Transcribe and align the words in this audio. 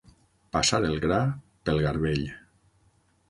Passar 0.55 0.79
el 0.85 0.95
gra 1.03 1.19
pel 1.69 1.81
garbell. 1.83 2.23